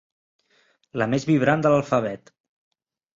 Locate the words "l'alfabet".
1.73-2.33